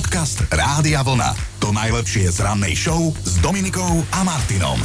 [0.00, 1.36] Podcast Rádia Vlna.
[1.60, 4.80] To najlepšie z rannej show s Dominikou a Martinom.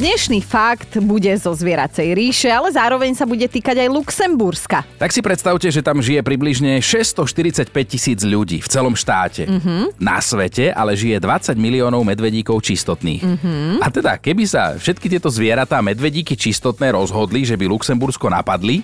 [0.00, 4.88] Dnešný fakt bude zo zvieracej ríše, ale zároveň sa bude týkať aj Luxemburska.
[4.96, 9.44] Tak si predstavte, že tam žije približne 645 tisíc ľudí v celom štáte.
[9.44, 10.00] Mm-hmm.
[10.00, 13.20] Na svete ale žije 20 miliónov medvedíkov čistotných.
[13.20, 13.84] Mm-hmm.
[13.84, 18.80] A teda, keby sa všetky tieto zvieratá medvedíky čistotné rozhodli, že by Luxembursko napadli,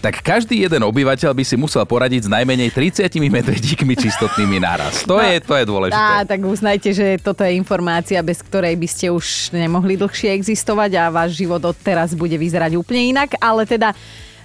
[0.00, 5.04] tak každý jeden obyvateľ by si musel poradiť s najmenej 30 medvedíkmi čistotnými naraz.
[5.04, 6.00] To, no, je, to je dôležité.
[6.00, 10.90] Á, tak uznajte, že toto je informácia, bez ktorej by ste už nemohli dlhšie existovať
[10.96, 13.36] a váš život od teraz bude vyzerať úplne inak.
[13.36, 13.92] Ale teda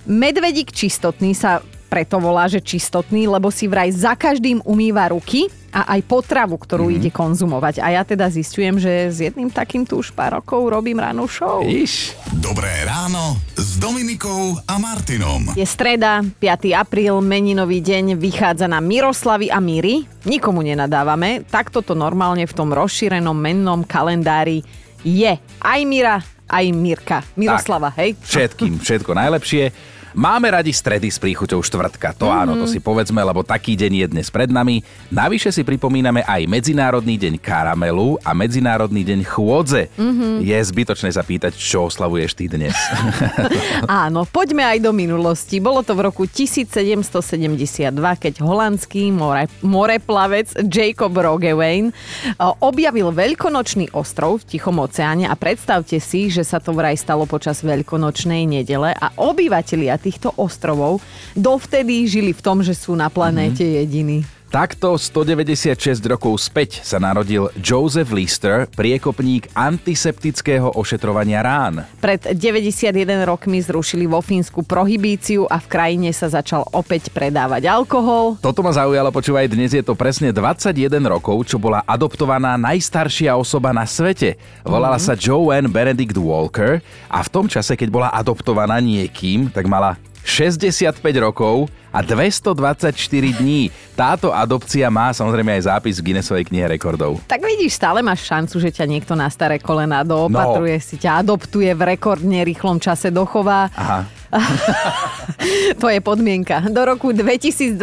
[0.04, 5.96] medvedík čistotný sa preto volá, že čistotný, lebo si vraj za každým umýva ruky a
[5.96, 7.00] aj potravu, ktorú mm-hmm.
[7.04, 7.84] ide konzumovať.
[7.84, 11.60] A ja teda zistujem, že s jedným takým tu už pár rokov robím ráno show.
[11.64, 12.16] Iš.
[12.40, 15.52] Dobré ráno s Dominikou a Martinom.
[15.54, 16.72] Je streda, 5.
[16.80, 20.08] apríl, meninový deň, vychádza na Miroslavy a Míry.
[20.24, 24.64] Nikomu nenadávame, takto to normálne v tom rozšírenom mennom kalendári
[25.04, 25.38] je.
[25.60, 27.20] Aj Mira, aj Mirka.
[27.36, 28.10] Miroslava, tak, hej?
[28.24, 29.95] Všetkým, všetko najlepšie.
[30.16, 32.16] Máme radi stredy s príchuťou štvrtka.
[32.16, 32.42] To mm-hmm.
[32.48, 34.80] áno, to si povedzme, lebo taký deň je dnes pred nami.
[35.12, 39.92] Navyše si pripomíname aj Medzinárodný deň karamelu a Medzinárodný deň chôdze.
[40.00, 40.40] Mm-hmm.
[40.40, 42.72] Je zbytočné zapýtať, čo oslavuješ ty dnes.
[44.08, 45.60] áno, poďme aj do minulosti.
[45.60, 51.92] Bolo to v roku 1772, keď holandský more, moreplavec Jacob Rogewein
[52.64, 57.60] objavil veľkonočný ostrov v Tichom oceáne a predstavte si, že sa to vraj stalo počas
[57.68, 61.02] veľkonočnej nedele a obyvatelia týchto ostrovov
[61.34, 63.80] dovtedy žili v tom, že sú na planéte mm-hmm.
[63.82, 64.18] jediní.
[64.56, 71.84] Takto 196 rokov späť sa narodil Joseph Lister, priekopník antiseptického ošetrovania rán.
[72.00, 72.96] Pred 91
[73.28, 78.40] rokmi zrušili vo Fínsku prohibíciu a v krajine sa začal opäť predávať alkohol.
[78.40, 80.72] Toto ma zaujalo, počúvaj, dnes je to presne 21
[81.04, 84.40] rokov, čo bola adoptovaná najstaršia osoba na svete.
[84.64, 85.20] Volala mm-hmm.
[85.20, 86.80] sa Joanne Benedict Walker
[87.12, 92.92] a v tom čase, keď bola adoptovaná niekým, tak mala 65 rokov a 224
[93.40, 93.72] dní.
[93.96, 97.24] Táto adopcia má samozrejme aj zápis v Guinnessovej knihe rekordov.
[97.24, 100.84] Tak vidíš, stále máš šancu, že ťa niekto na staré kolena doopatruje, no.
[100.84, 103.72] si ťa adoptuje v rekordne rýchlom čase dochová.
[103.72, 104.04] Aha.
[105.82, 106.68] to je podmienka.
[106.68, 107.80] Do roku 2022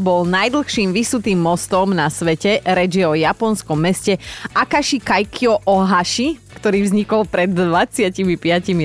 [0.00, 4.16] bol najdlhším vysutým mostom na svete, reč o japonskom meste
[4.56, 8.22] Akashi Kaikyo Ohashi, ktorý vznikol pred 25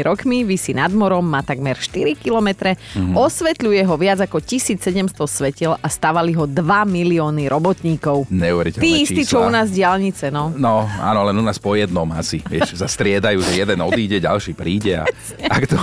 [0.02, 3.14] rokmi, vysí nad morom, má takmer 4 km, mm-hmm.
[3.14, 8.28] osvetľuje ho viac ako 1700 svetiel a stavali ho 2 milióny robotníkov.
[8.28, 10.52] Neuveriteľné Tí istí, čo u nás diálnice, no.
[10.54, 12.44] No, áno, len u nás po jednom asi.
[12.44, 15.00] Vieš, zastriedajú, že jeden odíde, ďalší príde.
[15.02, 15.06] A,
[15.50, 15.80] a to...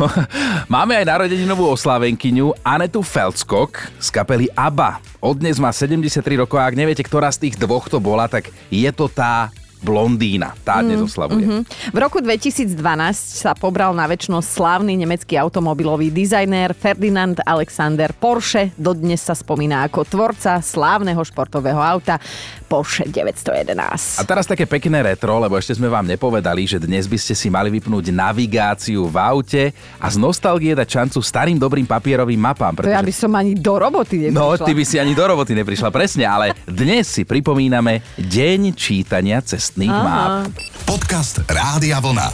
[0.68, 5.00] Máme aj narodeninovú oslávenkyňu Anetu Feldskok z kapely ABBA.
[5.24, 8.52] Od dnes má 73 rokov a ak neviete, ktorá z tých dvoch to bola, tak
[8.68, 9.48] je to tá
[9.84, 10.56] blondína.
[10.64, 11.44] Tá dnes mm, oslavuje.
[11.44, 11.92] Mm-hmm.
[11.92, 12.72] V roku 2012
[13.14, 18.72] sa pobral na väčšnosť slávny nemecký automobilový dizajner Ferdinand Alexander Porsche.
[18.80, 22.16] Dodnes sa spomína ako tvorca slávneho športového auta
[22.64, 24.18] Porsche 911.
[24.18, 27.52] A teraz také pekné retro, lebo ešte sme vám nepovedali, že dnes by ste si
[27.52, 29.62] mali vypnúť navigáciu v aute
[30.00, 32.72] a z nostalgie dať šancu starým dobrým papierovým mapám.
[32.72, 32.90] Pretože...
[32.90, 34.40] To ja by som ani do roboty neprišla.
[34.40, 39.44] No, ty by si ani do roboty neprišla, presne, ale dnes si pripomíname Deň čítania
[39.74, 40.06] cestných Aha.
[40.06, 40.54] map.
[40.86, 42.30] Podcast Rádia Vlna.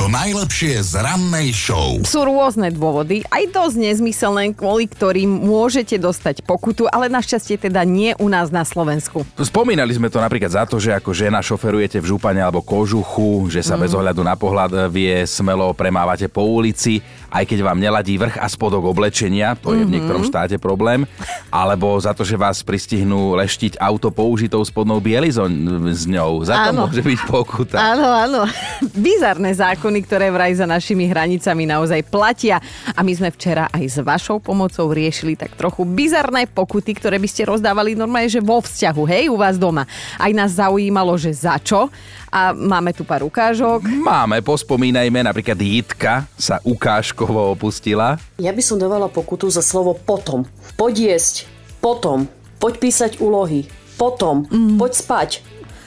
[0.00, 2.00] To najlepšie z rannej show.
[2.06, 8.14] Sú rôzne dôvody, aj dosť nezmyselné, kvôli ktorým môžete dostať pokutu, ale našťastie teda nie
[8.16, 9.26] u nás na Slovensku.
[9.36, 13.60] Spomínali sme to napríklad za to, že ako žena šoferujete v župane alebo kožuchu, že
[13.60, 13.80] sa mm.
[13.84, 17.02] bez ohľadu na pohľad vie smelo premávate po ulici,
[17.32, 19.84] aj keď vám neladí vrch a spodok oblečenia, to je mm-hmm.
[19.84, 19.94] v mhm.
[19.94, 21.08] niektorom štáte problém,
[21.48, 25.48] alebo za to, že vás pristihnú leštiť auto použitou spodnou bielizou
[25.88, 26.44] s ňou.
[26.44, 27.76] Za to môže byť pokuta.
[27.80, 28.40] Áno, áno.
[29.08, 32.58] Bizarné zákony zákony, ktoré vraj za našimi hranicami naozaj platia.
[32.92, 37.28] A my sme včera aj s vašou pomocou riešili tak trochu bizarné pokuty, ktoré by
[37.30, 39.86] ste rozdávali normálne, že vo vzťahu, hej, u vás doma.
[40.18, 41.88] Aj nás zaujímalo, že za čo.
[42.28, 43.88] A máme tu pár ukážok.
[43.88, 48.20] Máme, pospomínajme, napríklad Jitka sa ukážkovo opustila.
[48.36, 50.44] Ja by som dávala pokutu za slovo potom.
[50.76, 51.48] Poď jesť,
[51.80, 52.28] potom.
[52.60, 53.64] Poď písať úlohy,
[53.96, 54.44] potom.
[54.52, 54.76] Mm.
[54.76, 55.30] Poď spať,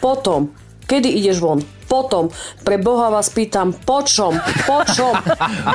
[0.01, 0.49] potom.
[0.89, 1.63] Kedy ideš von?
[1.87, 2.27] Potom.
[2.67, 4.35] Pre Boha vás pýtam, po čom?
[4.67, 5.15] Po čom?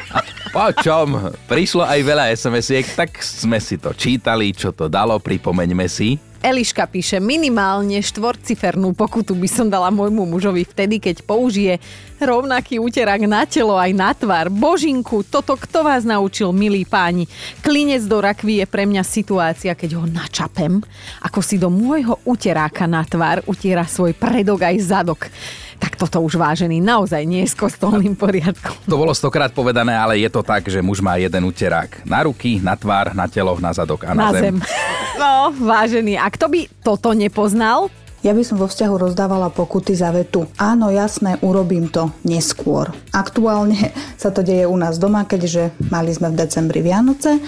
[0.57, 1.33] po čom?
[1.49, 6.21] Prišlo aj veľa SMS-iek, tak sme si to čítali, čo to dalo, pripomeňme si.
[6.45, 11.81] Eliška píše, minimálne štvorcifernú pokutu by som dala môjmu mužovi vtedy, keď použije
[12.21, 14.53] rovnaký úterák na telo aj na tvár.
[14.53, 17.25] Božinku, toto kto vás naučil, milí páni?
[17.65, 20.81] Klinec do rakvy je pre mňa situácia, keď ho načapem,
[21.25, 25.21] ako si do môjho uteráka na tvár utiera svoj predok aj zadok.
[25.77, 28.75] Tak toto už vážený naozaj nie je s kostolným poriadkom.
[28.89, 32.05] To bolo stokrát povedané, ale je to tak, že muž má jeden uterák.
[32.09, 34.57] Na ruky, na tvár, na telo, na zadok a na, Na zem.
[35.17, 37.89] No, vážený, a kto by toto nepoznal?
[38.25, 40.51] Ja by som vo vzťahu rozdávala pokuty za vetu.
[40.59, 42.91] Áno, jasné, urobím to neskôr.
[43.15, 47.39] Aktuálne sa to deje u nás doma, keďže mali sme v decembri Vianoce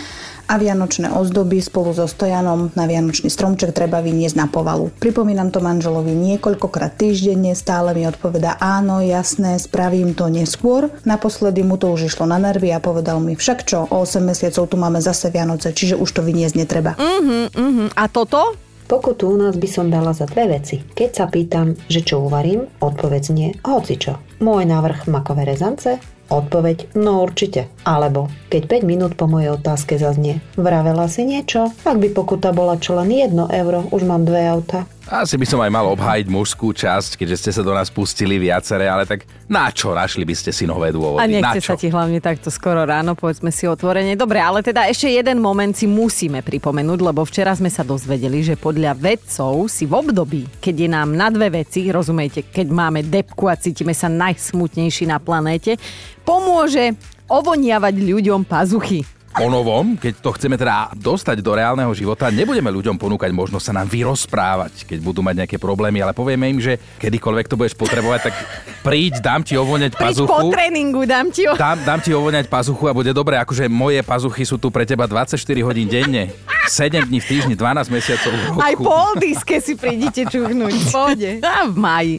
[0.49, 4.89] a vianočné ozdoby spolu so stojanom na vianočný stromček treba vyniesť na povalu.
[4.97, 10.89] Pripomínam to manželovi niekoľkokrát týždenne, stále mi odpoveda áno, jasné, spravím to neskôr.
[11.05, 14.65] Naposledy mu to už išlo na nervy a povedal mi však čo, o 8 mesiacov
[14.73, 16.97] tu máme zase Vianoce, čiže už to vyniesť netreba.
[16.97, 17.89] Uh-huh, uh-huh.
[17.93, 18.57] A toto?
[18.89, 20.81] Pokutu u nás by som dala za dve veci.
[20.81, 24.17] Keď sa pýtam, že čo uvarím, odpoveď nie, hoci čo.
[24.41, 27.69] Môj návrh makové rezance, odpoveď no určite.
[27.85, 31.73] Alebo keď 5 minút po mojej otázke zaznie, vravela si niečo?
[31.85, 34.85] Ak by pokuta bola čo len 1 euro, už mám dve auta.
[35.09, 38.93] Asi by som aj mal obhájiť mužskú časť, keďže ste sa do nás pustili viaceré,
[38.93, 41.25] ale tak na čo našli by ste si nové dôvody?
[41.25, 44.21] A nechce sa ti hlavne takto skoro ráno, povedzme si otvorene.
[44.21, 48.61] Dobre, ale teda ešte jeden moment si musíme pripomenúť, lebo včera sme sa dozvedeli, že
[48.61, 53.49] podľa vedcov si v období, keď je nám na dve veci, rozumiete, keď máme depku
[53.49, 55.81] a cítime sa najsmutnejší na planéte,
[56.21, 56.93] pomôže
[57.33, 59.18] ovoniavať ľuďom pazuchy.
[59.37, 63.77] O novom, keď to chceme teda dostať do reálneho života, nebudeme ľuďom ponúkať možnosť sa
[63.77, 68.33] nám vyrozprávať, keď budú mať nejaké problémy, ale povieme im, že kedykoľvek to budeš potrebovať,
[68.33, 68.35] tak
[68.81, 70.33] príď, dám ti ovoňať Príď pazuchu.
[70.33, 71.55] po tréningu, dám ti ho.
[71.55, 75.05] Dám, dám ti ovoňať pazuchu a bude dobre, akože moje pazuchy sú tu pre teba
[75.07, 76.33] 24 hodín denne,
[76.67, 78.59] 7 dní v týždni, 12 mesiacov v roku.
[78.59, 80.73] Aj poldiske si prídite čuchnúť.
[81.45, 82.15] A v maji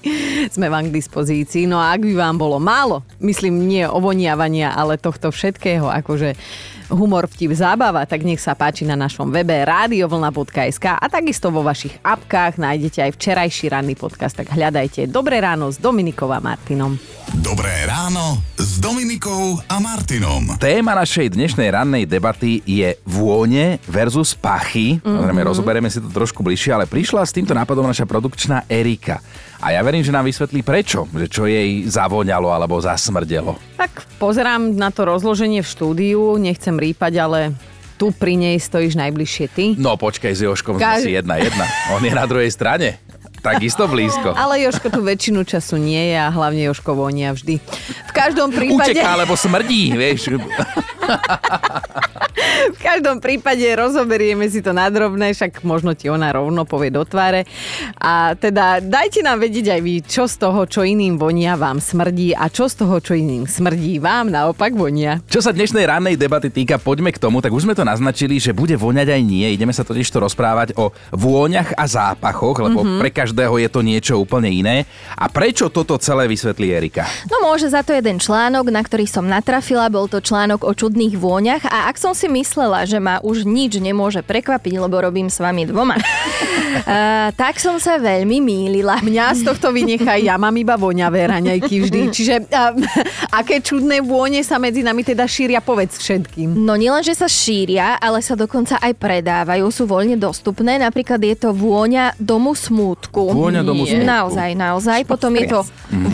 [0.54, 1.68] sme vám k dispozícii.
[1.68, 6.34] No a ak by vám bolo málo, myslím nie ovoniavania, ale tohto všetkého, akože
[6.90, 11.98] humor, vtip, zábava, tak nech sa páči na našom webe radiovlna.sk a takisto vo vašich
[12.02, 17.19] apkách nájdete aj včerajší ranný podcast, tak hľadajte Dobré ráno s Dominikou a Martinom.
[17.38, 20.58] Dobré ráno s Dominikou a Martinom.
[20.58, 24.98] Téma našej dnešnej rannej debaty je vône versus pachy.
[24.98, 25.30] Mhm.
[25.30, 25.46] Mm-hmm.
[25.46, 29.22] Rozoberieme si to trošku bližšie, ale prišla s týmto nápadom naša produkčná Erika.
[29.62, 33.62] A ja verím, že nám vysvetlí prečo, že čo jej zavoňalo alebo zasmrdelo.
[33.78, 37.40] Tak pozerám na to rozloženie v štúdiu, nechcem rýpať, ale
[38.02, 39.66] tu pri nej stojíš najbližšie ty.
[39.78, 41.70] No počkaj, s Joškom Kaž- sme si jedna jedna.
[41.94, 42.98] On je na druhej strane.
[43.40, 44.36] Takisto blízko.
[44.36, 47.60] Ale Joško tu väčšinu času nie je a hlavne Joško vonia vždy.
[48.08, 48.92] V každom prípade...
[48.96, 50.36] Uteká, lebo smrdí, vieš.
[52.70, 57.44] V každom prípade rozoberieme si to nadrobné, však možno ti ona rovno povie do tváre.
[58.00, 62.36] A teda dajte nám vedieť aj vy, čo z toho, čo iným vonia, vám smrdí
[62.36, 65.20] a čo z toho, čo iným smrdí, vám naopak vonia.
[65.28, 68.56] Čo sa dnešnej rannej debaty týka, poďme k tomu, tak už sme to naznačili, že
[68.56, 69.48] bude voňať aj nie.
[69.52, 73.00] Ideme sa totiž to rozprávať o vôňach a zápachoch, lebo mm-hmm.
[73.00, 74.84] pre každého je to niečo úplne iné.
[75.16, 77.08] A prečo toto celé vysvetlí Erika?
[77.32, 80.99] No môže za to jeden článok, na ktorý som natrafila, bol to článok o čudných
[81.08, 85.40] vôňach a ak som si myslela, že ma už nič nemôže prekvapiť, lebo robím s
[85.40, 85.96] vami dvoma,
[86.86, 89.02] a, tak som sa veľmi mýlila.
[89.02, 92.02] Mňa z tohto vynechaj, ja mám iba voňavé raňajky vždy.
[92.14, 92.74] Čiže a,
[93.34, 96.60] aké čudné vône sa medzi nami teda šíria, povedz všetkým.
[96.60, 100.80] No nielen, že sa šíria, ale sa dokonca aj predávajú, sú voľne dostupné.
[100.80, 103.34] Napríklad je to vôňa domu smútku.
[103.34, 104.06] Vôňa domu smútku.
[104.06, 105.00] Naozaj, naozaj.
[105.06, 105.60] Potom je to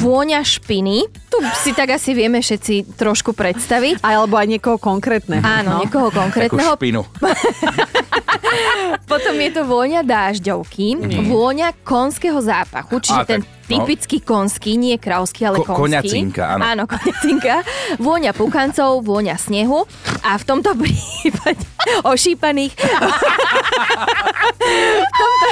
[0.01, 1.07] vôňa špiny.
[1.09, 3.99] Tu si tak asi vieme všetci trošku predstaviť.
[4.05, 5.43] Alebo aj niekoho konkrétneho.
[5.43, 5.79] Áno, no.
[5.83, 6.73] niekoho Takú konkrétneho.
[6.77, 7.01] špinu.
[9.11, 10.01] Potom je to vôňa
[10.45, 10.85] dážďovky,
[11.25, 13.65] vôňa konského zápachu, čiže A, ten tak, no.
[13.65, 15.81] typický konský, nie kravský, ale Ko- konský.
[16.05, 16.61] koňacinka, áno.
[16.61, 17.55] Áno, koňacinka.
[17.97, 19.89] Vôňa pukancov, vôňa snehu
[20.25, 21.61] a v tomto prípade
[22.11, 22.73] ošípaných.
[25.05, 25.47] v, tomto,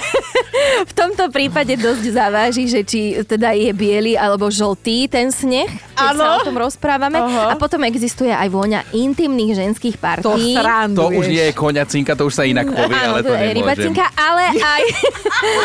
[0.90, 6.10] v tomto prípade dosť zaváži, že či teda je biely alebo žltý ten sneh, keď
[6.18, 6.20] Áno.
[6.20, 7.22] sa o tom rozprávame.
[7.22, 7.54] Aha.
[7.54, 10.58] A potom existuje aj vôňa intimných ženských To partí.
[10.58, 10.98] sranduješ.
[10.98, 13.50] To už nie je koňacinka, to už sa inak povie, Áno, ale to to je
[13.54, 14.82] rybacinka, ale aj...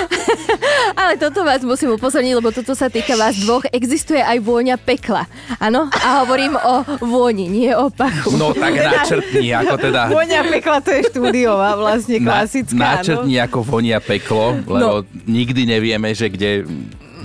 [1.01, 3.65] ale toto vás musím upozorniť, lebo toto sa týka vás dvoch.
[3.73, 5.25] Existuje aj vôňa pekla.
[5.57, 5.89] Áno?
[6.05, 8.37] A hovorím o vôni, nie o pachu.
[8.37, 10.01] No tak načrtni, ako teda...
[10.11, 12.79] Voňa pekla to je štúdiová, vlastne Na, klasická.
[12.79, 16.51] načrtni ako vonia peklo, lebo nikdy nevieme, že kde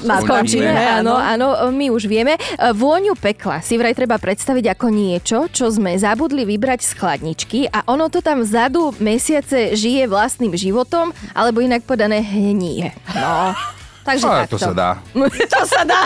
[0.04, 1.56] Skončíme, Skončíme, áno, áno.
[1.56, 2.36] áno, my už vieme.
[2.36, 2.40] E,
[2.76, 7.88] Vôňu pekla si vraj treba predstaviť ako niečo, čo sme zabudli vybrať z chladničky a
[7.88, 12.92] ono to tam vzadu mesiace žije vlastným životom, alebo inak podané hnie.
[13.16, 13.56] No,
[14.04, 14.56] takže takto.
[14.56, 14.90] to sa dá.
[15.54, 16.02] To sa dá.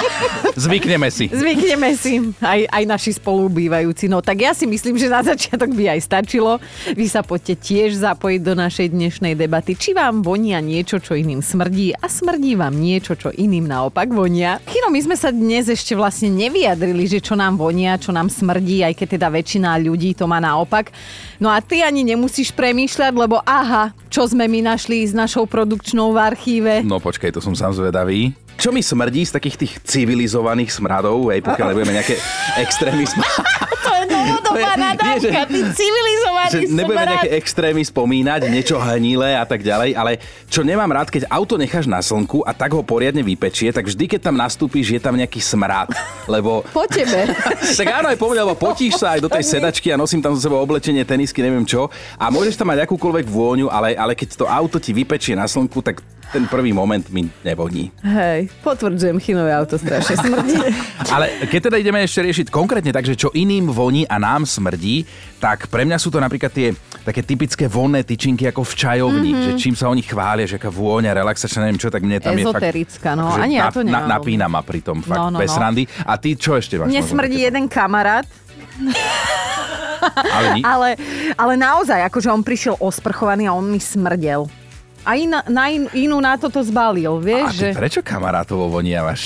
[0.54, 1.32] Zvykneme si.
[1.32, 4.06] Zvykneme si, aj, aj naši spolubývajúci.
[4.12, 6.62] No tak ja si myslím, že na začiatok by aj stačilo.
[6.94, 9.74] Vy sa poďte tiež zapojiť do našej dnešnej debaty.
[9.74, 14.60] Či vám vonia niečo, čo iným smrdí a smrdí vám niečo, čo iným naopak vonia.
[14.68, 18.84] Chino, my sme sa dnes ešte vlastne nevyjadrili, že čo nám vonia, čo nám smrdí,
[18.84, 20.92] aj keď teda väčšina ľudí to má naopak.
[21.38, 26.12] No a ty ani nemusíš premýšľať, lebo aha, čo sme my našli s našou produkčnou
[26.14, 26.74] v archíve.
[26.82, 28.36] No počkaj, to som sám zvedavý.
[28.58, 32.18] Čo mi smrdí z takých tých civilizovaných smradov, hej, pokiaľ nebudeme nejaké
[32.66, 34.66] extrémy sm- To je
[35.24, 37.14] že- ty civilizovaný že nebudeme smrad.
[37.14, 40.18] nejaké extrémy spomínať, niečo hnilé a tak ďalej, ale
[40.50, 44.10] čo nemám rád, keď auto necháš na slnku a tak ho poriadne vypečie, tak vždy,
[44.10, 45.94] keď tam nastúpiš, je tam nejaký smrad,
[46.26, 46.66] lebo...
[46.78, 47.30] Po tebe.
[47.78, 50.34] tak áno, aj po mne, lebo potíš sa aj do tej sedačky a nosím tam
[50.34, 51.94] so sebou oblečenie, tenisky, neviem čo.
[52.18, 55.86] A môžeš tam mať akúkoľvek vôňu, ale, ale keď to auto ti vypečie na slnku,
[55.86, 57.92] tak ten prvý moment mi nevoní.
[58.04, 60.60] Hej, potvrdzujem, chinové auto strašne smrdí.
[61.16, 65.08] Ale keď teda ideme ešte riešiť konkrétne, takže čo iným voní a nám smrdí,
[65.40, 66.74] tak pre mňa sú to napríklad tie
[67.08, 69.46] také typické vonné tyčinky ako v čajovni, mm-hmm.
[69.46, 73.14] že čím sa oni chvália, že aká vôňa, relaxačná, neviem čo, tak mne tam Ezoterická,
[73.14, 73.20] je fakt...
[73.20, 75.62] no, akože ani ja to na, napína ma pri tom, fakt No, no, bez no.
[75.64, 75.84] randy.
[76.04, 76.92] A ty čo ešte máš?
[76.92, 77.48] Mne možno smrdí takéto?
[77.48, 78.28] jeden kamarát,
[80.30, 80.90] Ale, ale,
[81.34, 84.46] ale naozaj, akože on prišiel osprchovaný a on mi smrdel.
[85.06, 87.68] A iná, na in, inú na toto zbalil, a vieš, ty že...
[87.78, 89.24] prečo kamarátovo vonia máš?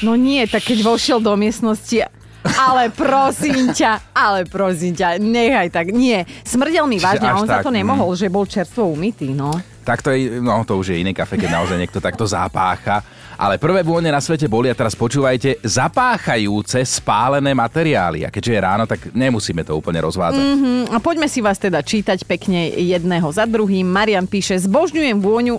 [0.00, 2.02] No nie, tak keď vošiel do miestnosti,
[2.44, 6.24] ale prosím ťa, ale prosím ťa, nechaj tak, nie.
[6.42, 7.78] Smrdel mi vážne a on za tak, to mm.
[7.84, 9.52] nemohol, že bol čerstvo umytý, no.
[9.84, 13.04] Tak to je, no to už je iné kafe, keď naozaj niekto takto zapácha.
[13.40, 18.28] Ale prvé vône na svete boli, a teraz počúvajte, zapáchajúce spálené materiály.
[18.28, 20.44] A keďže je ráno, tak nemusíme to úplne rozvádzať.
[20.44, 23.88] Mm, A poďme si vás teda čítať pekne jedného za druhým.
[23.88, 25.56] Marian píše, zbožňujem vôňu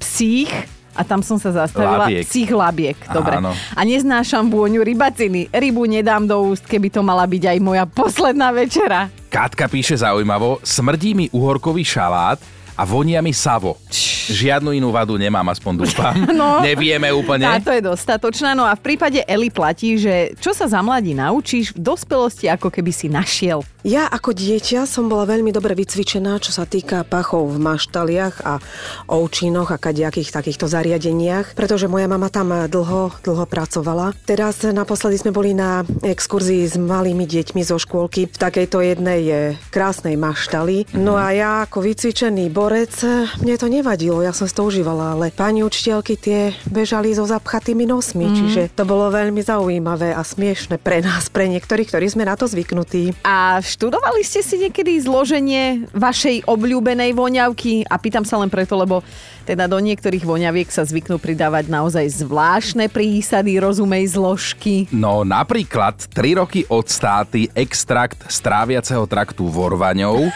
[0.00, 0.48] psích
[0.96, 2.08] a tam som sa zastavila.
[2.08, 2.24] Labiek.
[2.24, 3.44] Psích labiek, dobre.
[3.44, 3.52] Áno.
[3.52, 5.52] A neznášam vôňu rybaciny.
[5.52, 9.12] Rybu nedám do úst, keby to mala byť aj moja posledná večera.
[9.28, 12.40] Katka píše zaujímavo, smrdí mi uhorkový šalát
[12.82, 13.78] a vonia mi savo.
[14.26, 16.14] Žiadnu inú vadu nemám, aspoň dúfam.
[16.32, 16.64] No.
[16.64, 17.44] Nevieme úplne.
[17.44, 18.56] A to je dostatočná.
[18.56, 22.72] No a v prípade Eli platí, že čo sa za mladí naučíš, v dospelosti ako
[22.72, 23.62] keby si našiel.
[23.82, 28.62] Ja ako dieťa som bola veľmi dobre vycvičená, čo sa týka pachov v maštaliach a
[29.10, 34.14] ovčínoch a kadejakých takýchto zariadeniach, pretože moja mama tam dlho, dlho pracovala.
[34.22, 39.38] Teraz naposledy sme boli na exkurzii s malými deťmi zo škôlky v takejto jednej eh,
[39.74, 40.94] krásnej maštali.
[40.94, 43.04] No a ja ako vycvičený borec,
[43.44, 47.84] mne to nevadilo, ja som si to užívala, ale pani učiteľky tie bežali so zapchatými
[47.84, 48.32] nosmi, mm.
[48.32, 52.48] čiže to bolo veľmi zaujímavé a smiešne pre nás, pre niektorých, ktorí sme na to
[52.48, 53.12] zvyknutí.
[53.28, 57.84] A študovali ste si niekedy zloženie vašej obľúbenej voňavky?
[57.92, 59.04] A pýtam sa len preto, lebo
[59.44, 64.88] teda do niektorých voňaviek sa zvyknú pridávať naozaj zvláštne prísady, rozumej zložky.
[64.96, 70.32] No napríklad 3 roky od státy extrakt stráviaceho traktu vorvaňou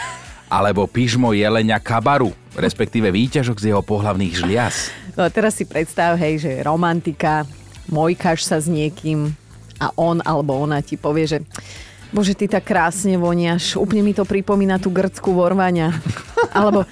[0.46, 4.94] alebo pyžmo jelenia kabaru, respektíve výťažok z jeho pohlavných žliaz.
[5.18, 7.48] No a teraz si predstav, hej, že romantika,
[7.90, 9.32] mojkaš sa s niekým
[9.76, 11.38] a on alebo ona ti povie, že
[12.14, 13.74] Bože, ty tak krásne voniaš.
[13.74, 15.90] Úplne mi to pripomína tú grckú vorvania.
[16.56, 16.86] Alebo,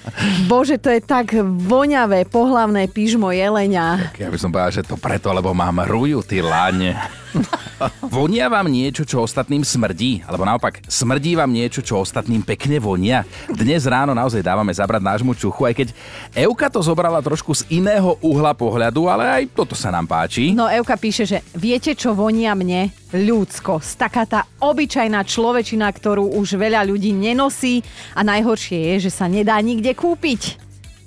[0.51, 4.11] bože, to je tak voňavé, pohlavné pyžmo jelenia.
[4.19, 6.99] Ja by som povedal, že to preto, lebo mám ruju, ty láne.
[8.07, 10.25] Vonia vám niečo, čo ostatným smrdí?
[10.25, 13.23] Alebo naopak, smrdí vám niečo, čo ostatným pekne vonia?
[13.49, 15.89] Dnes ráno naozaj dávame zabrať nášmu čuchu, aj keď
[16.35, 20.57] Euka to zobrala trošku z iného uhla pohľadu, ale aj toto sa nám páči.
[20.57, 22.91] No Euka píše, že viete, čo vonia mne?
[23.15, 23.91] Ľudskosť.
[23.95, 27.85] Taká tá obyčajná človečina, ktorú už veľa ľudí nenosí
[28.17, 30.64] a najhoršie je, že sa nedá nikde kúpiť.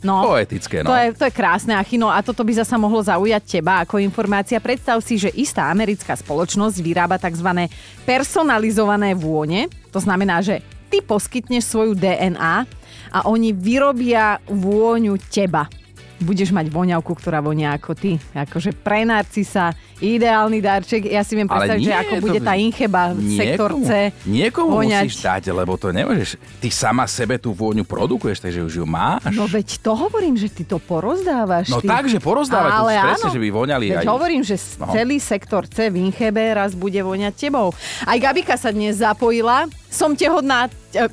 [0.07, 0.87] No, Poetické, no.
[0.87, 4.63] To je, to je krásne, Achino, a toto by zasa mohlo zaujať teba ako informácia.
[4.63, 7.67] Predstav si, že istá americká spoločnosť vyrába tzv.
[8.07, 9.67] personalizované vône.
[9.91, 12.63] To znamená, že ty poskytneš svoju DNA
[13.11, 15.67] a oni vyrobia vôňu teba.
[16.19, 18.17] Budeš mať voňavku, ktorá vonia ako ty.
[18.31, 21.05] Akože pre narcisa, ideálny darček.
[21.05, 25.05] Ja si viem predstaviť, že ako bude tá incheba v sektorce Niekomu voňať.
[25.05, 26.35] musíš dať, lebo to nemôžeš.
[26.57, 29.29] Ty sama sebe tú vôňu produkuješ, takže už ju máš.
[29.29, 31.67] No veď to hovorím, že ty to porozdávaš.
[31.67, 31.87] No ty.
[31.87, 33.33] tak, že porozdávať, to Ale presne, áno.
[33.33, 34.89] že by voňali Veď aj- hovorím, že No.
[34.89, 37.69] celý sektor C v Inchebe raz bude voňať tebou.
[38.01, 39.65] Aj Gabika sa dnes zapojila.
[39.87, 41.07] Som tehodná, e,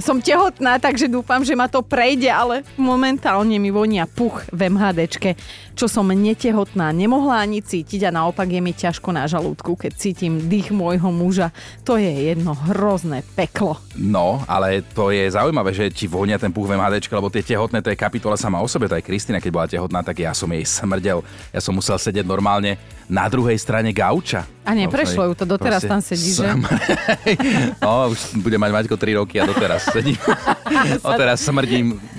[0.00, 5.36] som tehotná, takže dúfam, že ma to prejde, ale momentálne mi vonia puch v MHDčke,
[5.76, 10.48] čo som netehotná nemohla ani cítiť a naopak je mi ťažko na žalúdku, keď cítim
[10.48, 11.52] dých môjho muža.
[11.84, 13.76] To je jedno hrozné peklo.
[13.92, 17.84] No, ale to je zaujímavé, že ti vonia ten puch v MHDčke, lebo tie tehotné,
[17.84, 20.48] to je kapitola sama o sebe, to aj Kristina, keď bola tehotná, tak ja som
[20.48, 21.20] jej smrdel.
[21.52, 24.48] Ja som musel sedieť normálne na druhej strane gauča.
[24.66, 26.42] A neprešlo ju to, doteraz tam sedí, že?
[27.82, 30.18] no, už bude mať Maťko 3 roky a doteraz sedím.
[31.04, 31.98] Doteraz smrdím.
[31.98, 32.16] No.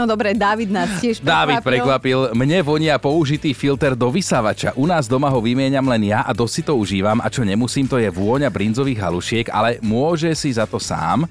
[0.00, 1.28] No dobre, David nás tiež prekvapil.
[1.28, 2.18] David prekvapil.
[2.32, 4.72] Mne vonia použitý filter do vysávača.
[4.72, 7.84] U nás doma ho vymieňam len ja a dosť si to užívam a čo nemusím,
[7.84, 11.28] to je vôňa brinzových halušiek, ale môže si za to sám.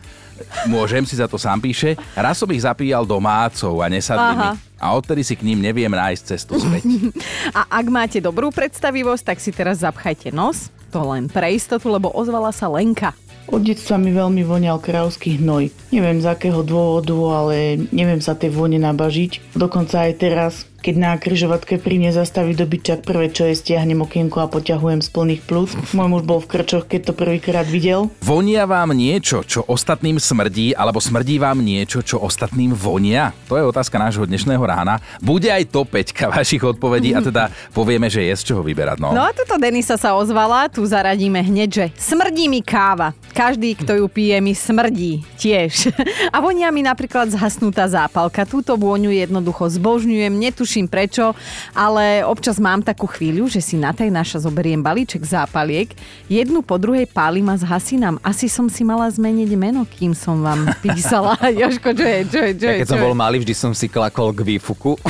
[0.69, 1.99] Môžem si za to sám píše.
[2.15, 4.53] Raz som ich zapíjal domácov a nesadli Aha.
[4.53, 4.61] mi.
[4.79, 6.85] A odtedy si k ním neviem nájsť cestu späť.
[7.57, 10.71] a ak máte dobrú predstavivosť, tak si teraz zapchajte nos.
[10.93, 13.11] To len pre istotu, lebo ozvala sa Lenka.
[13.49, 15.73] Od detstva mi veľmi voňal kráľovský hnoj.
[15.89, 19.57] Neviem z akého dôvodu, ale neviem sa tej vône nabažiť.
[19.57, 24.41] Dokonca aj teraz, keď na kryžovatke pri mne zastaví dobyčak, prvé čo je stiahnem okienko
[24.41, 25.75] a poťahujem z plných plus.
[25.91, 28.07] Môj muž bol v krčoch, keď to prvýkrát videl.
[28.23, 33.35] Vonia vám niečo, čo ostatným smrdí, alebo smrdí vám niečo, čo ostatným vonia?
[33.51, 35.03] To je otázka nášho dnešného rána.
[35.19, 38.97] Bude aj to peťka vašich odpovedí a teda povieme, že je z čoho vyberať.
[39.03, 43.11] No, no a tuto Denisa sa ozvala, tu zaradíme hneď, že smrdí mi káva.
[43.35, 45.93] Každý, kto ju pije, mi smrdí tiež.
[46.35, 48.45] A vonia mi napríklad zhasnutá zápalka.
[48.45, 51.33] Túto vôňu jednoducho zbožňujem, netuším netuším prečo,
[51.73, 55.89] ale občas mám takú chvíľu, že si na tej naša zoberiem balíček zápaliek,
[56.29, 58.21] jednu po druhej pálim a zhasínam.
[58.21, 61.33] Asi som si mala zmeniť meno, kým som vám písala.
[61.49, 62.75] Jožko, čo je, čo je, čo je?
[62.77, 64.93] Ja keď som bol malý, vždy som si klakol k výfuku.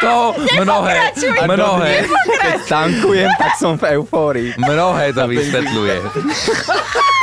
[0.00, 1.12] To mnohé,
[1.44, 2.08] mnohé.
[2.08, 4.56] Keď tankujem, tak som v eufórii.
[4.56, 5.96] Mnohé to vysvetľuje.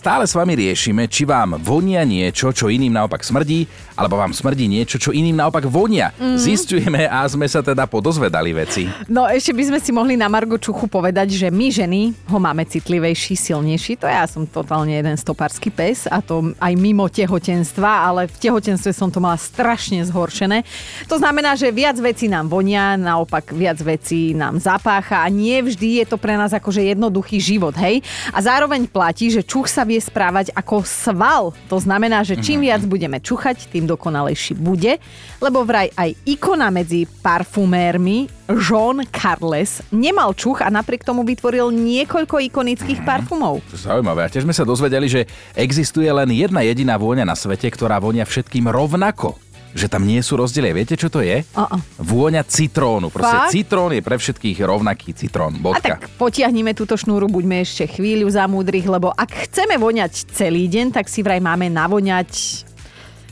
[0.00, 3.68] Stále s vami riešime, či vám vonia niečo, čo iným naopak smrdí,
[4.00, 6.16] alebo vám smrdí niečo, čo iným naopak vonia.
[6.16, 6.40] Mm.
[6.40, 8.88] Zistujeme a sme sa teda podozvedali veci.
[9.12, 12.64] No ešte by sme si mohli na Margo Čuchu povedať, že my ženy ho máme
[12.64, 14.00] citlivejší, silnejší.
[14.00, 18.96] To ja som totálne jeden stopársky pes a to aj mimo tehotenstva, ale v tehotenstve
[18.96, 20.64] som to mala strašne zhoršené.
[21.12, 26.00] To znamená, že viac vecí nám vonia, naopak viac vecí nám zapácha a nie vždy
[26.00, 28.00] je to pre nás akože jednoduchý život, hej?
[28.32, 31.52] A zároveň platí, že čuch sa vie správať ako sval.
[31.68, 32.64] To znamená, že čím mhm.
[32.64, 35.02] viac budeme čuchať, tým dokonalejší bude,
[35.42, 42.38] lebo vraj aj ikona medzi parfumérmi Jean Carles nemal čuch a napriek tomu vytvoril niekoľko
[42.50, 43.06] ikonických mhm.
[43.06, 43.62] parfumov.
[43.74, 44.26] Zaujímavé.
[44.26, 45.26] A tiež sme sa dozvedeli, že
[45.58, 49.38] existuje len jedna jediná vôňa na svete, ktorá vonia všetkým rovnako
[49.70, 50.74] že tam nie sú rozdiely.
[50.74, 51.46] Viete, čo to je?
[51.54, 51.78] Uh-uh.
[52.02, 53.10] Vôňa citrónu.
[53.10, 53.52] Proste Fakt?
[53.54, 55.58] citrón je pre všetkých rovnaký citrón.
[55.62, 55.78] Bodka.
[55.78, 60.66] A tak potiahnime túto šnúru, buďme ešte chvíľu za múdrych, lebo ak chceme voňať celý
[60.66, 62.30] deň, tak si vraj máme navoňať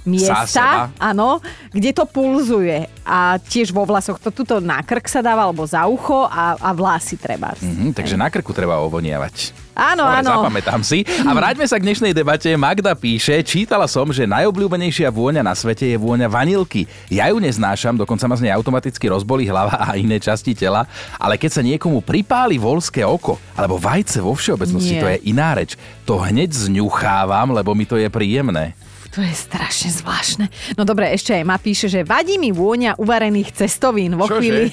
[0.08, 2.88] miesta, áno, kde to pulzuje.
[3.04, 4.16] A tiež vo vlasoch.
[4.20, 7.52] To tuto na krk sa dáva, alebo za ucho a, a vlasy treba.
[7.56, 9.68] Mm-hmm, takže na krku treba ovoniavať.
[9.78, 10.32] Áno, Dobre, áno.
[10.42, 11.06] Zapamätám si.
[11.22, 12.50] A vráťme sa k dnešnej debate.
[12.58, 16.90] Magda píše, čítala som, že najobľúbenejšia vôňa na svete je vôňa vanilky.
[17.06, 20.82] Ja ju neznášam, dokonca ma z nej automaticky rozbolí hlava a iné časti tela,
[21.14, 25.02] ale keď sa niekomu pripáli volské oko, alebo vajce vo všeobecnosti, Nie.
[25.02, 25.78] to je iná reč.
[26.10, 28.74] To hneď zňuchávam, lebo mi to je príjemné.
[29.16, 30.46] To je strašne zvláštne.
[30.76, 34.38] No dobre, ešte aj ma píše, že vadí mi vôňa uvarených cestovín vo Čože?
[34.38, 34.64] chvíli...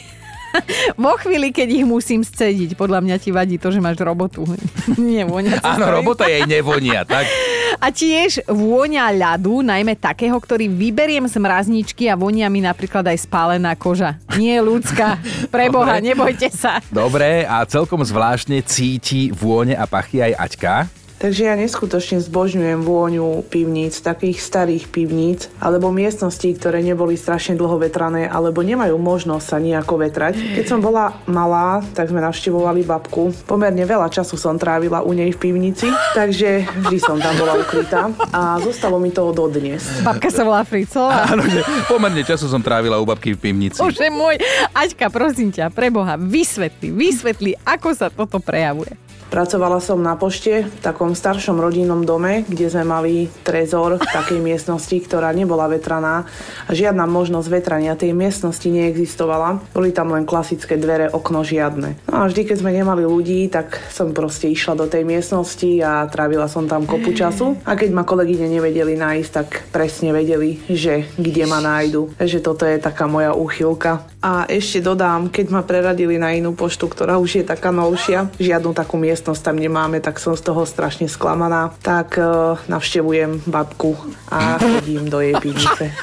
[1.06, 2.80] vo chvíli, keď ich musím scediť.
[2.80, 4.48] Podľa mňa ti vadí to, že máš robotu.
[5.32, 7.28] Vôňa Áno, robota jej nevonia, tak?
[7.76, 13.28] A tiež vôňa ľadu, najmä takého, ktorý vyberiem z mrazničky a vonia mi napríklad aj
[13.28, 14.16] spálená koža.
[14.40, 15.20] Nie ľudská.
[15.52, 16.80] Preboha, nebojte sa.
[16.88, 20.76] Dobre, a celkom zvláštne cíti vône a pachy aj Aťka.
[21.26, 27.82] Takže ja neskutočne zbožňujem vôňu pivníc, takých starých pivníc, alebo miestností, ktoré neboli strašne dlho
[27.82, 30.38] vetrané, alebo nemajú možnosť sa nejako vetrať.
[30.38, 33.34] Keď som bola malá, tak sme navštevovali babku.
[33.50, 38.14] Pomerne veľa času som trávila u nej v pivnici, takže vždy som tam bola ukrytá
[38.30, 39.82] a zostalo mi toho dodnes.
[40.06, 41.10] Babka sa volá Frico.
[41.10, 43.82] Áno, že pomerne času som trávila u babky v pivnici.
[43.82, 44.38] Bože môj,
[44.78, 49.05] Aťka, prosím ťa, preboha, vysvetli, vysvetli, ako sa toto prejavuje.
[49.36, 54.40] Pracovala som na pošte v takom staršom rodinnom dome, kde sme mali trezor v takej
[54.40, 56.24] miestnosti, ktorá nebola vetraná
[56.64, 59.60] a žiadna možnosť vetrania tej miestnosti neexistovala.
[59.76, 62.08] Boli tam len klasické dvere, okno žiadne.
[62.08, 66.08] No a vždy, keď sme nemali ľudí, tak som proste išla do tej miestnosti a
[66.08, 67.60] trávila som tam kopu času.
[67.68, 72.16] A keď ma kolegyne nevedeli nájsť, tak presne vedeli, že kde ma nájdu.
[72.16, 74.15] Takže toto je taká moja úchylka.
[74.26, 78.74] A ešte dodám, keď ma preradili na inú poštu, ktorá už je taká novšia, žiadnu
[78.74, 81.70] takú miestnosť tam nemáme, tak som z toho strašne sklamaná.
[81.86, 83.94] Tak uh, navštevujem babku
[84.34, 85.94] a chodím do jej pivnice.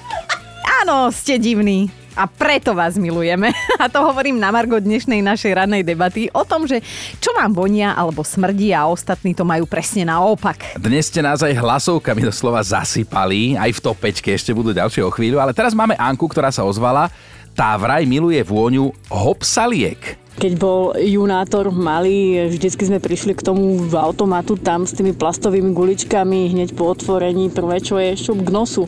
[0.82, 1.94] Áno, ste divní.
[2.18, 3.54] A preto vás milujeme.
[3.82, 6.82] A to hovorím na margo dnešnej našej rannej debaty o tom, že
[7.22, 10.78] čo vám vonia alebo smrdí a ostatní to majú presne naopak.
[10.78, 15.10] Dnes ste nás aj hlasovkami doslova zasypali, aj v top 5 ešte budú ďalšie o
[15.10, 17.10] chvíľu, ale teraz máme Anku, ktorá sa ozvala.
[17.54, 20.18] Tá vraj miluje vôňu hopsaliek.
[20.34, 25.70] Keď bol junátor malý, vždycky sme prišli k tomu v automatu tam s tými plastovými
[25.70, 28.84] guličkami hneď po otvorení prvé, čo je šup k nosu.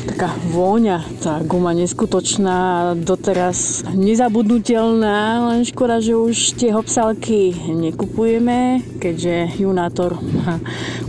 [0.00, 9.60] Taká vôňa, tá guma neskutočná, doteraz nezabudnutelná, len škoda, že už tie hopsalky nekupujeme, keďže
[9.60, 10.56] Junátor má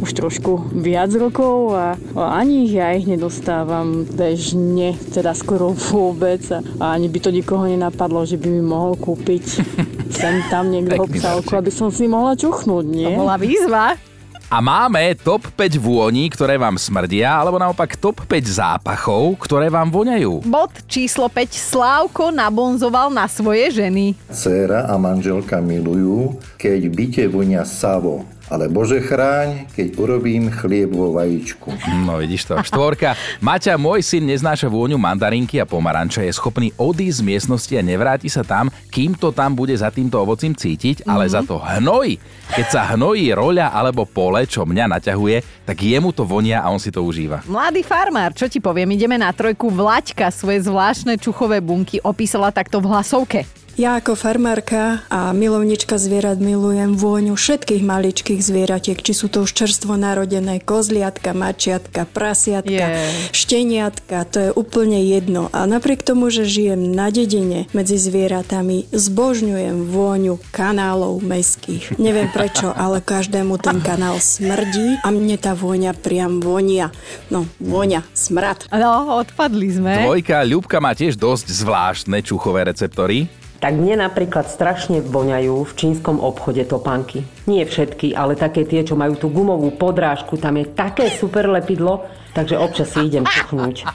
[0.04, 6.92] už trošku viac rokov a, ani ich ja ich nedostávam bežne, teda skoro vôbec a
[6.92, 9.61] ani by to nikoho nenapadlo, že by mi mohol kúpiť
[10.12, 13.08] sem tam niekto hopsalku, aby som si mohla čuchnúť, nie?
[13.08, 13.98] To bola výzva.
[14.52, 19.88] A máme top 5 vôní, ktoré vám smrdia, alebo naopak top 5 zápachov, ktoré vám
[19.88, 20.44] voňajú.
[20.44, 21.56] Bod číslo 5.
[21.56, 24.12] Slávko nabonzoval na svoje ženy.
[24.28, 31.16] Céra a manželka milujú, keď byte vonia savo ale Bože chráň, keď urobím chlieb vo
[31.16, 31.72] vajíčku.
[32.04, 32.60] No vidíš to.
[32.60, 33.16] Štvorka.
[33.40, 38.28] Maťa, môj syn neznáša vôňu mandarinky a pomaranča, je schopný odísť z miestnosti a nevráti
[38.28, 41.36] sa tam, kým to tam bude za týmto ovocím cítiť, ale mm-hmm.
[41.40, 42.20] za to hnoj.
[42.52, 46.84] Keď sa hnojí roľa alebo pole, čo mňa naťahuje, tak jemu to vonia a on
[46.84, 47.48] si to užíva.
[47.48, 49.72] Mladý farmár, čo ti poviem, ideme na trojku.
[49.72, 53.48] Vlaďka svoje zvláštne čuchové bunky opísala takto v hlasovke.
[53.82, 59.58] Ja ako farmárka a milovnička zvierat milujem vôňu všetkých maličkých zvieratiek, či sú to už
[59.58, 63.10] čerstvo narodené kozliatka, mačiatka, prasiatka, yeah.
[63.34, 65.50] šteniatka, to je úplne jedno.
[65.50, 71.98] A napriek tomu, že žijem na dedine medzi zvieratami, zbožňujem vôňu kanálov meských.
[71.98, 76.94] Neviem prečo, ale každému ten kanál smrdí a mne tá vôňa priam vonia.
[77.34, 78.62] No, vôňa, smrad.
[78.70, 80.06] No, odpadli sme.
[80.06, 86.18] Dvojka, Ľubka má tiež dosť zvláštne čuchové receptory tak mne napríklad strašne voňajú v čínskom
[86.18, 87.22] obchode topánky.
[87.46, 92.02] Nie všetky, ale také tie, čo majú tú gumovú podrážku, tam je také super lepidlo,
[92.34, 93.86] takže občas si idem puchnúť.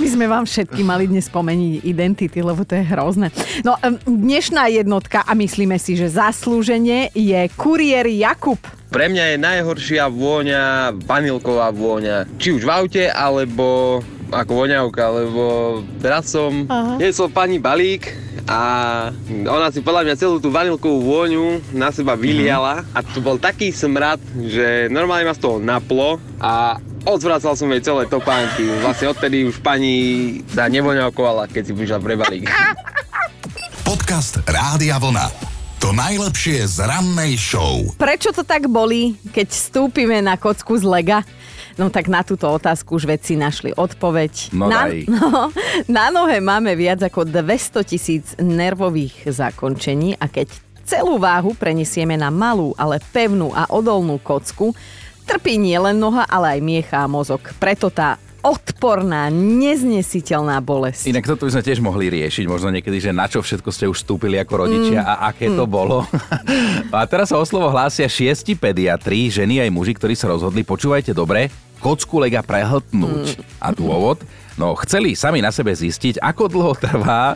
[0.00, 3.28] My sme vám všetky mali dnes spomeniť identity, lebo to je hrozné.
[3.66, 3.76] No,
[4.08, 8.56] dnešná jednotka, a myslíme si, že zaslúženie, je kuriér Jakub.
[8.88, 12.24] Pre mňa je najhoršia vôňa, vanilková vôňa.
[12.38, 13.98] Či už v aute, alebo
[14.30, 15.44] ako voňavka, lebo
[16.00, 16.64] teraz som
[16.96, 18.12] nesol pani balík
[18.44, 18.60] a
[19.28, 23.72] ona si podľa mňa celú tú vanilkovú vôňu na seba vyliala a to bol taký
[23.72, 28.64] smrad, že normálne ma z toho naplo a Odzvracal som jej celé topánky.
[28.80, 32.48] Vlastne odtedy už pani sa nevoňavkovala, keď si prišla pre balík.
[33.88, 35.28] Podcast Rádia Vlna.
[35.84, 37.84] To najlepšie z rannej show.
[38.00, 41.20] Prečo to tak boli, keď stúpime na kocku z lega?
[41.74, 44.54] No tak na túto otázku už vedci našli odpoveď.
[44.54, 45.06] No na, daj.
[45.10, 45.50] no,
[45.90, 50.50] na nohe máme viac ako 200 tisíc nervových zakončení a keď
[50.84, 54.76] celú váhu prenesieme na malú, ale pevnú a odolnú kocku,
[55.24, 57.40] trpí nielen noha, ale aj miecha a mozog.
[57.56, 61.08] Preto tá odporná, neznesiteľná bolesť.
[61.08, 64.04] Inak toto by sme tiež mohli riešiť, možno niekedy, že na čo všetko ste už
[64.04, 65.08] vstúpili ako rodičia mm.
[65.08, 65.56] a aké mm.
[65.56, 66.04] to bolo.
[66.94, 71.16] a teraz sa o slovo hlásia šiesti pediatri, ženy aj muži, ktorí sa rozhodli, počúvajte
[71.16, 71.48] dobre,
[71.80, 73.40] kocku lega prehltnúť.
[73.40, 73.64] Mm.
[73.64, 74.20] A dôvod?
[74.54, 77.34] No, chceli sami na sebe zistiť, ako dlho trvá,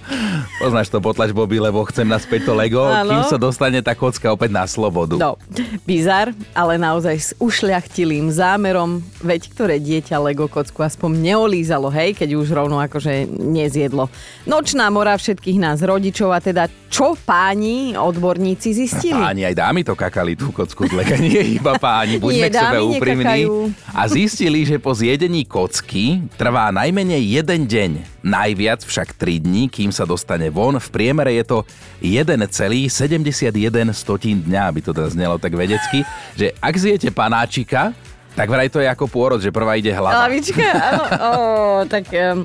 [0.62, 3.10] poznáš to potlač Bobby, lebo chcem naspäť to Lego, ano.
[3.10, 5.18] kým sa dostane tá kocka opäť na slobodu.
[5.18, 5.34] No,
[5.82, 12.38] bizar, ale naozaj s ušľachtilým zámerom, veď ktoré dieťa Lego kocku aspoň neolízalo, hej, keď
[12.38, 14.06] už rovno akože nezjedlo.
[14.46, 19.18] Nočná mora všetkých nás rodičov a teda čo páni odborníci zistili?
[19.28, 22.62] Páni aj dámy to kakali tú kocku z Lega, nie iba páni, buďme nie, k
[22.62, 23.42] sebe úprimní.
[23.90, 27.90] A zistili, že po zjedení kocky trvá najmenej najmenej jeden deň,
[28.20, 30.76] najviac však 3 dní, kým sa dostane von.
[30.76, 31.58] V priemere je to
[32.04, 32.36] 1,71
[34.44, 36.04] dňa, aby to teda znelo tak vedecky,
[36.36, 37.96] že ak zjete panáčika,
[38.36, 40.28] tak vraj to je ako pôrod, že prvá ide hlava.
[40.28, 41.04] Hlavička, áno.
[41.32, 41.32] Ó,
[41.88, 42.44] tak um,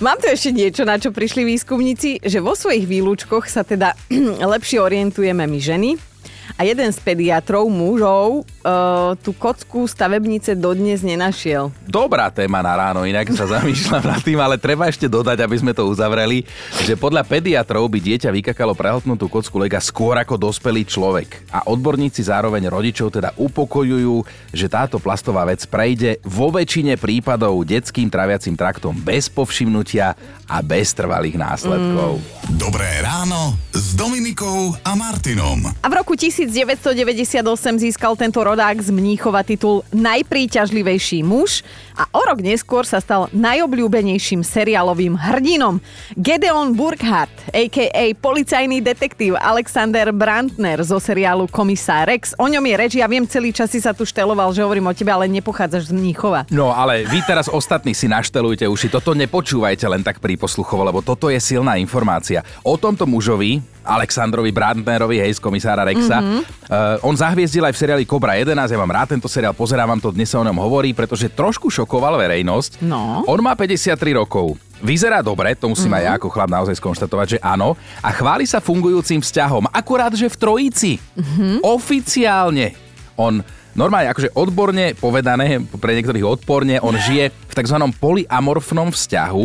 [0.00, 3.92] mám tu ešte niečo, na čo prišli výskumníci, že vo svojich výlučkoch sa teda
[4.56, 6.09] lepšie orientujeme my ženy
[6.56, 11.72] a jeden z pediatrov, mužov, uh, tú kocku stavebnice dodnes nenašiel.
[11.86, 15.72] Dobrá téma na ráno, inak sa zamýšľam nad tým, ale treba ešte dodať, aby sme
[15.74, 16.46] to uzavreli,
[16.86, 21.46] že podľa pediatrov by dieťa vykakalo prehltnutú kocku lega skôr ako dospelý človek.
[21.50, 24.22] A odborníci zároveň rodičov teda upokojujú,
[24.54, 30.14] že táto plastová vec prejde vo väčšine prípadov detským traviacim traktom bez povšimnutia
[30.50, 32.18] a bez trvalých následkov.
[32.18, 32.58] Mm.
[32.58, 35.70] Dobré ráno s Dominikou a Martinom.
[35.70, 37.44] A v roku 1998
[37.76, 41.60] získal tento rodák z Mníchova titul Najpríťažlivejší muž
[41.92, 45.84] a o rok neskôr sa stal najobľúbenejším seriálovým hrdinom.
[46.16, 48.16] Gedeon Burkhardt, a.k.a.
[48.16, 52.32] policajný detektív Alexander Brandner zo seriálu Komisár Rex.
[52.40, 54.96] O ňom je reč, ja viem, celý čas si sa tu šteloval, že hovorím o
[54.96, 56.48] tebe, ale nepochádzaš z Mníchova.
[56.48, 61.04] No ale vy teraz ostatní si naštelujte uši, toto nepočúvajte len tak pri posluchovo, lebo
[61.04, 62.40] toto je silná informácia.
[62.64, 66.22] O tomto mužovi, Alexandrovi Brandnerovi, hej, z komisára Rexa.
[66.22, 66.40] Mm-hmm.
[66.70, 70.14] Uh, on zahviezdil aj v seriáli Cobra 11, ja mám rád tento seriál, pozerávam to,
[70.14, 72.86] dnes sa o ňom hovorí, pretože trošku šokoval verejnosť.
[72.86, 73.26] No.
[73.26, 74.54] On má 53 rokov.
[74.80, 76.06] Vyzerá dobre, to musím mm-hmm.
[76.06, 77.74] aj ja ako chlap naozaj skonštatovať, že áno.
[78.00, 80.92] A chváli sa fungujúcim vzťahom, akurát, že v trojici.
[80.96, 81.66] Mm-hmm.
[81.66, 82.72] Oficiálne.
[83.18, 83.42] On
[83.74, 87.76] normálne, akože odborne povedané, pre niektorých odporne, on žije v tzv.
[87.98, 89.44] polyamorfnom vzťahu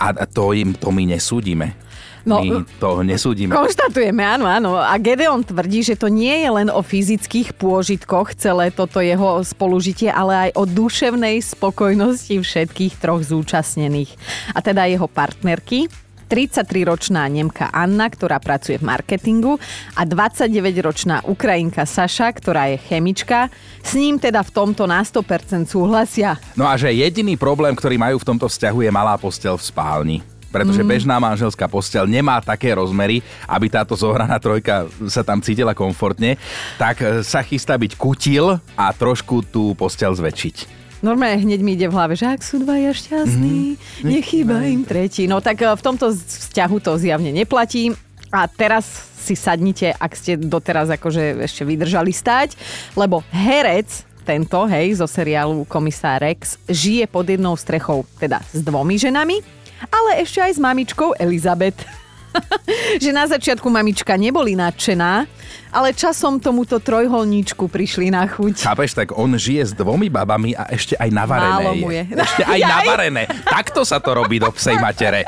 [0.00, 1.76] a to, im, to my nesúdime.
[2.24, 3.56] No, my to nesúdime.
[3.56, 4.76] Konštatujeme, áno, áno.
[4.76, 10.12] A Gedeon tvrdí, že to nie je len o fyzických pôžitkoch celé toto jeho spolužitie,
[10.12, 14.12] ale aj o duševnej spokojnosti všetkých troch zúčastnených.
[14.52, 15.88] A teda jeho partnerky,
[16.30, 19.58] 33-ročná Nemka Anna, ktorá pracuje v marketingu
[19.98, 23.50] a 29-ročná Ukrajinka Saša, ktorá je chemička.
[23.82, 26.38] S ním teda v tomto na 100% súhlasia.
[26.54, 30.18] No a že jediný problém, ktorý majú v tomto vzťahu je malá postel v spálni
[30.50, 30.88] pretože mm.
[30.90, 36.36] bežná manželská postel nemá také rozmery, aby táto zohraná trojka sa tam cítila komfortne,
[36.76, 40.82] tak e, sa chystá byť kutil a trošku tú postel zväčšiť.
[41.00, 44.04] Normálne hneď mi ide v hlave, že ak sú dvaja šťastní, mm-hmm.
[44.04, 45.24] nechýba im tretí.
[45.24, 47.96] No tak e, v tomto vzťahu to zjavne neplatí.
[48.30, 52.54] A teraz si sadnite, ak ste doteraz akože ešte vydržali stať,
[52.94, 58.94] lebo herec tento, hej, zo seriálu Komisár Rex, žije pod jednou strechou, teda s dvomi
[58.94, 59.42] ženami,
[59.88, 61.80] ale ešte aj s mamičkou Elizabeth.
[63.02, 65.26] že na začiatku mamička neboli nadšená,
[65.70, 68.66] ale časom tomuto trojholníčku prišli na chuť.
[68.66, 72.02] Chápeš, tak on žije s dvomi babami a ešte aj navarené Málo mu je.
[72.06, 73.22] Ešte aj navarené.
[73.46, 75.26] Takto sa to robí do psej matere.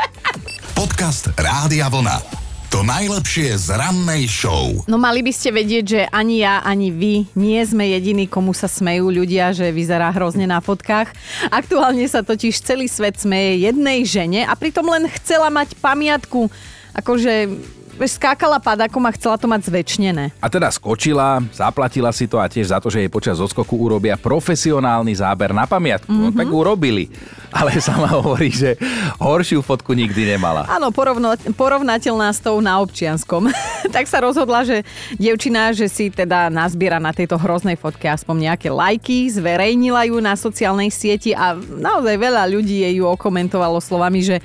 [0.75, 2.42] Podcast Rádia Vlna.
[2.73, 4.73] To najlepšie z rannej show.
[4.89, 8.65] No mali by ste vedieť, že ani ja, ani vy nie sme jediní, komu sa
[8.65, 11.13] smejú ľudia, že vyzerá hrozne na fotkách.
[11.53, 16.49] Aktuálne sa totiž celý svet smeje jednej žene a pritom len chcela mať pamiatku.
[16.97, 17.53] Akože
[18.01, 20.33] skákala padákom a chcela to mať zväčšnené.
[20.41, 24.17] A teda skočila, zaplatila si to a tiež za to, že jej počas odskoku urobia
[24.17, 26.09] profesionálny záber na pamiatku.
[26.09, 26.33] Mm-hmm.
[26.33, 26.57] No, tak mhm.
[26.57, 27.05] urobili.
[27.53, 28.81] Ale sama hovorí, že
[29.21, 30.65] horšiu fotku nikdy nemala.
[30.73, 33.53] Áno, porovno, porovnateľná s tou na občianskom.
[33.97, 34.89] tak sa rozhodla, že
[35.21, 40.33] dievčina, že si teda nazbiera na tejto hroznej fotke aspoň nejaké lajky, zverejnila ju na
[40.33, 44.37] sociálnej sieti a naozaj veľa ľudí jej ju okomentovalo slovami, že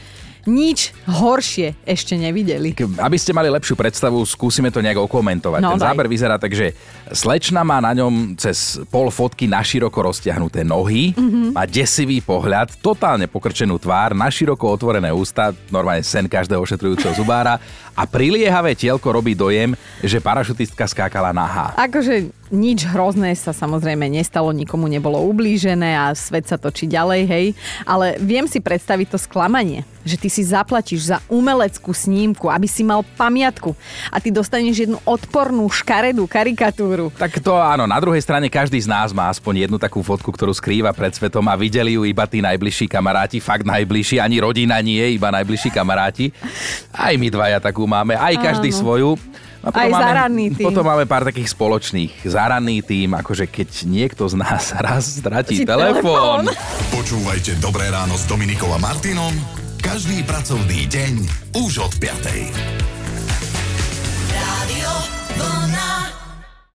[0.47, 2.71] nič horšie ešte nevideli.
[2.97, 5.59] Aby ste mali lepšiu predstavu, skúsime to nejak okomentovať.
[5.59, 5.87] No, Ten daj.
[5.91, 6.71] záber vyzerá tak, že
[7.11, 11.55] slečna má na ňom cez pol fotky naširoko roztiahnuté nohy, mm-hmm.
[11.55, 17.61] má desivý pohľad, totálne pokrčenú tvár, naširoko otvorené ústa, normálne sen každého ošetrujúceho zubára
[17.97, 19.73] a priliehavé tielko robí dojem,
[20.05, 21.73] že parašutistka skákala nahá.
[21.73, 27.45] Akože nič hrozné sa samozrejme nestalo, nikomu nebolo ublížené a svet sa točí ďalej, hej.
[27.83, 32.87] Ale viem si predstaviť to sklamanie, že ty si zaplatíš za umeleckú snímku, aby si
[32.87, 33.75] mal pamiatku
[34.07, 36.96] a ty dostaneš jednu odpornú škaredú karikatúru.
[37.13, 40.51] Tak to áno, na druhej strane každý z nás má aspoň jednu takú fotku, ktorú
[40.51, 45.15] skrýva pred svetom a videli ju iba tí najbližší kamaráti, fakt najbližší, ani rodina nie,
[45.15, 46.33] iba najbližší kamaráti.
[46.91, 48.79] Aj my dvaja takú máme, aj každý áno.
[48.81, 49.11] svoju.
[49.61, 50.65] A potom Aj máme, záranný tým.
[50.69, 52.13] Potom máme pár takých spoločných.
[52.23, 56.47] Záranný tým, akože keď niekto z nás raz stratí telefón.
[56.93, 59.33] Počúvajte Dobré ráno s Dominikom a Martinom
[59.87, 61.13] každý pracovný deň
[61.63, 62.96] už od 5.